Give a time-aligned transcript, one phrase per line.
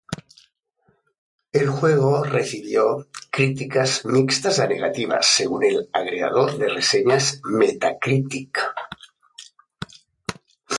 [1.53, 8.59] El juego recibió "críticas mixtas a negativas" según el agregador de reseñas Metacritic.